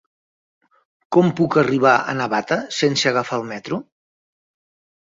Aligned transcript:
Com 1.17 1.29
puc 1.41 1.59
arribar 1.63 1.93
a 1.99 2.17
Navata 2.23 2.59
sense 2.81 3.09
agafar 3.13 3.43
el 3.45 3.49
metro? 3.55 3.83